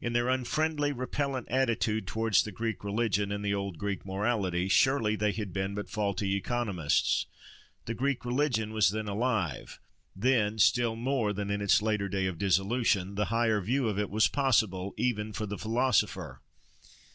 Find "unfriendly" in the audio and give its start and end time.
0.30-0.90